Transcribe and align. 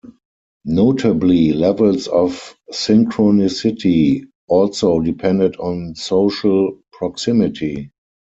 Notably, 0.65 1.53
levels 1.53 2.07
of 2.07 2.55
synchronicity 2.73 4.23
also 4.47 4.99
depended 4.99 5.57
on 5.57 5.93
social 5.93 6.79
proximity. 6.91 7.91